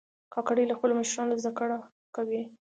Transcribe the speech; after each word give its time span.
کاکړي 0.33 0.63
له 0.67 0.73
خپلو 0.77 0.93
مشرانو 0.99 1.39
زده 1.41 1.51
کړه 1.59 1.77
کوي. 2.15 2.41